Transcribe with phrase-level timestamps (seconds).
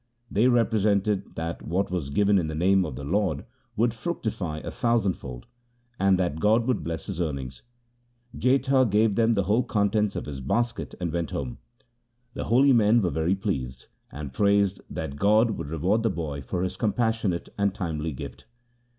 [0.31, 4.71] They represented that what was given in the name of the Lord would fructify a
[4.71, 5.45] thousandfold,
[5.99, 7.61] and that God would bless his earnings.
[8.35, 11.59] Jetha gave them the whole contents of his basket and went home.
[12.33, 15.49] The holy men were very pleased, and prayed that God LIFE OF GURU AMAR DAS
[15.51, 18.45] 89 would reward the boy for his compassionate and timely gift.